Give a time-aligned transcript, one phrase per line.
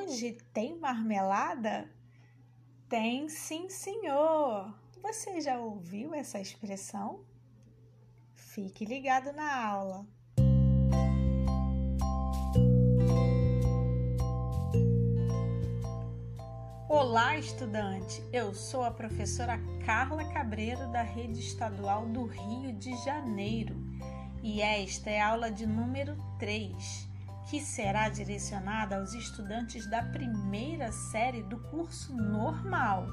[0.00, 1.90] Hoje tem marmelada?
[2.88, 4.72] Tem sim, senhor!
[5.02, 7.24] Você já ouviu essa expressão?
[8.32, 10.06] Fique ligado na aula.
[16.88, 18.22] Olá, estudante!
[18.32, 23.74] Eu sou a professora Carla Cabreiro da Rede Estadual do Rio de Janeiro
[24.44, 27.07] e esta é a aula de número 3,
[27.48, 33.06] que será direcionada aos estudantes da primeira série do curso normal.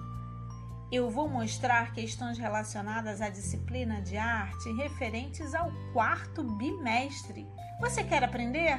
[0.91, 7.47] Eu vou mostrar questões relacionadas à disciplina de arte referentes ao quarto bimestre.
[7.79, 8.77] Você quer aprender?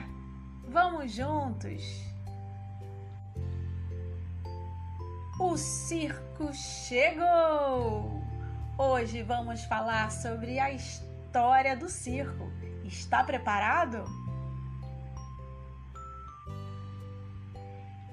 [0.68, 1.82] Vamos juntos!
[5.40, 8.22] O circo chegou!
[8.78, 12.52] Hoje vamos falar sobre a história do circo.
[12.84, 14.04] Está preparado?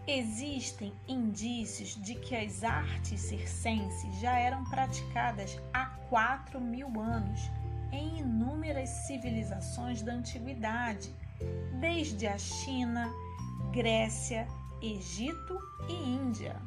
[0.06, 7.40] Existem indícios de que as artes circenses já eram praticadas há 4 mil anos
[7.90, 11.10] em inúmeras civilizações da antiguidade,
[11.80, 13.10] desde a China,
[13.72, 14.46] Grécia,
[14.82, 16.62] Egito e Índia.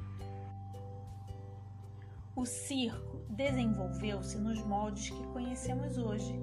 [2.35, 6.35] O circo desenvolveu-se nos moldes que conhecemos hoje.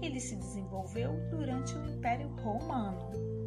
[0.00, 3.37] Ele se desenvolveu durante o Império Romano.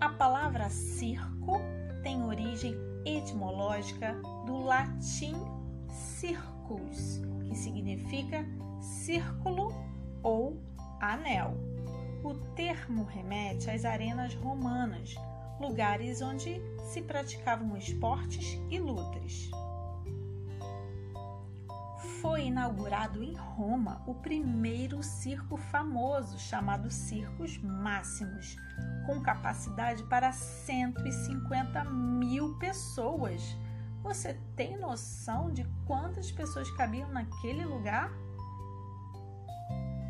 [0.00, 1.60] A palavra circo
[2.04, 4.14] tem origem etimológica
[4.46, 5.34] do latim
[5.88, 8.46] circus, que significa
[8.80, 9.72] círculo
[10.22, 10.62] ou
[11.00, 11.56] anel.
[12.22, 15.16] O termo remete às arenas romanas,
[15.60, 19.50] lugares onde se praticavam esportes e lutas
[22.20, 28.56] foi inaugurado em Roma o primeiro circo famoso, chamado Circus Máximos,
[29.06, 33.56] com capacidade para 150 mil pessoas.
[34.02, 38.10] Você tem noção de quantas pessoas cabiam naquele lugar?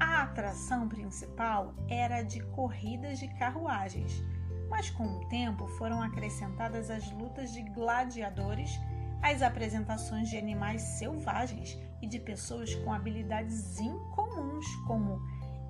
[0.00, 4.22] A atração principal era de corridas de carruagens,
[4.70, 8.80] mas com o tempo foram acrescentadas as lutas de gladiadores,
[9.20, 15.20] as apresentações de animais selvagens e de pessoas com habilidades incomuns, como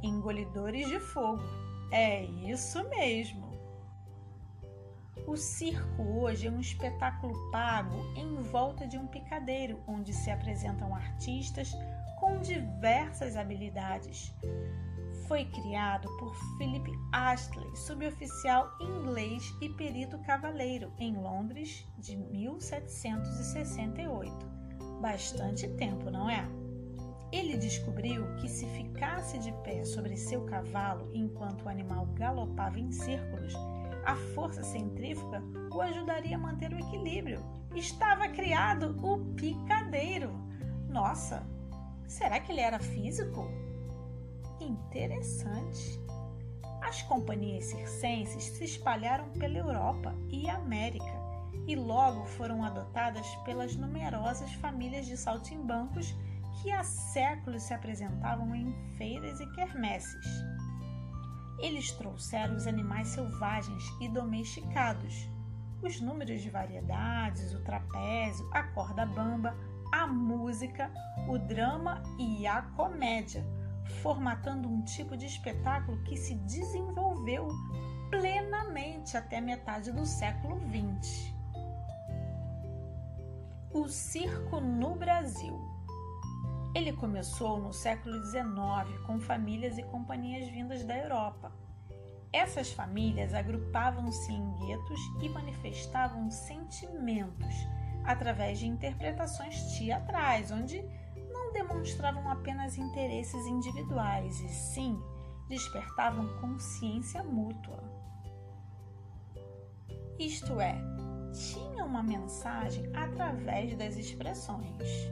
[0.03, 1.43] engolidores de fogo.
[1.91, 3.49] É isso mesmo!
[5.27, 10.95] O circo hoje é um espetáculo pago em volta de um picadeiro, onde se apresentam
[10.95, 11.73] artistas
[12.19, 14.35] com diversas habilidades.
[15.27, 24.58] Foi criado por Philip Astley, suboficial inglês e perito cavaleiro, em Londres, de 1768
[25.01, 26.49] bastante tempo, não é?
[27.31, 32.91] Ele descobriu que se ficasse de pé sobre seu cavalo enquanto o animal galopava em
[32.91, 33.55] círculos,
[34.05, 37.45] a força centrífuga o ajudaria a manter o equilíbrio.
[37.75, 40.31] Estava criado o picadeiro.
[40.89, 41.47] Nossa,
[42.07, 43.47] será que ele era físico?
[44.59, 46.01] Interessante.
[46.81, 51.28] As companhias circenses se espalharam pela Europa e América
[51.67, 56.15] e logo foram adotadas pelas numerosas famílias de saltimbancos
[56.61, 60.27] que há séculos se apresentavam em feiras e quermesses.
[61.59, 65.29] Eles trouxeram os animais selvagens e domesticados,
[65.83, 69.57] os números de variedades, o trapézio, a corda bamba,
[69.93, 70.91] a música,
[71.29, 73.45] o drama e a comédia,
[74.03, 77.49] formatando um tipo de espetáculo que se desenvolveu
[78.11, 81.38] plenamente até metade do século XX.
[83.79, 85.57] O circo no Brasil.
[86.75, 91.53] Ele começou no século XIX com famílias e companhias vindas da Europa.
[92.33, 97.55] Essas famílias agrupavam-se em guetos e manifestavam sentimentos
[98.05, 100.83] através de interpretações teatrais, onde
[101.33, 105.01] não demonstravam apenas interesses individuais e sim
[105.49, 107.81] despertavam consciência mútua.
[110.19, 110.77] Isto é,
[111.33, 115.11] tinha uma mensagem através das expressões.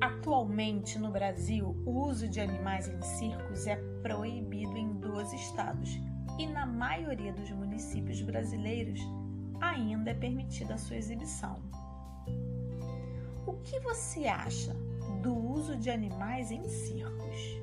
[0.00, 6.00] Atualmente no Brasil, o uso de animais em circos é proibido em 12 estados
[6.38, 9.00] e na maioria dos municípios brasileiros
[9.60, 11.60] ainda é permitida a sua exibição.
[13.46, 14.72] O que você acha
[15.22, 17.58] do uso de animais em circos?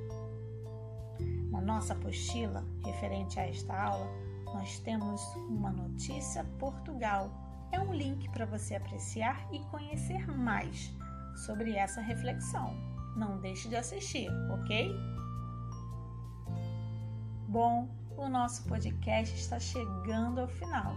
[1.50, 4.12] Na nossa apostila referente a esta aula,
[4.46, 7.30] nós temos uma notícia Portugal.
[7.72, 10.94] É um link para você apreciar e conhecer mais
[11.46, 12.74] sobre essa reflexão.
[13.18, 14.96] Não deixe de assistir, ok?
[17.48, 20.94] Bom, o nosso podcast está chegando ao final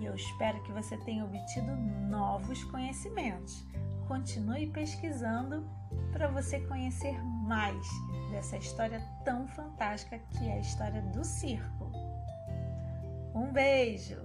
[0.00, 1.74] e eu espero que você tenha obtido
[2.08, 3.64] novos conhecimentos.
[4.08, 5.68] Continue pesquisando
[6.12, 7.86] para você conhecer mais
[8.30, 11.89] dessa história tão fantástica que é a história do circo.
[13.34, 14.16] Um beijo!